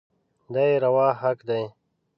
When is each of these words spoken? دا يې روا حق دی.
دا 0.53 0.63
يې 0.69 0.75
روا 0.83 1.07
حق 1.21 1.39
دی. 1.49 1.63